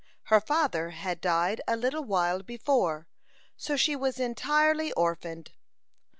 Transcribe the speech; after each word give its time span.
Her 0.33 0.41
father 0.41 0.89
had 0.89 1.21
died 1.21 1.61
a 1.67 1.77
little 1.77 2.03
while 2.03 2.41
before, 2.41 3.07
so 3.55 3.77
she 3.77 3.95
was 3.95 4.19
entirely 4.19 4.91
orphaned. 4.93 5.51